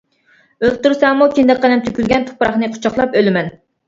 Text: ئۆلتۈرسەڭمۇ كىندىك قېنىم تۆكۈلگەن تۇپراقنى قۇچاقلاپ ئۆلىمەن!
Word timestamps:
ئۆلتۈرسەڭمۇ 0.63 1.27
كىندىك 1.35 1.59
قېنىم 1.65 1.83
تۆكۈلگەن 1.87 2.25
تۇپراقنى 2.31 2.71
قۇچاقلاپ 2.73 3.19
ئۆلىمەن! 3.21 3.53